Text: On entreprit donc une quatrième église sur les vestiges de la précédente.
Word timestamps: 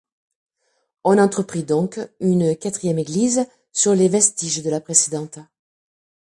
On 1.03 1.19
entreprit 1.19 1.63
donc 1.63 1.99
une 2.19 2.57
quatrième 2.57 2.97
église 2.97 3.45
sur 3.71 3.93
les 3.93 4.09
vestiges 4.09 4.63
de 4.63 4.69
la 4.71 4.81
précédente. 4.81 5.37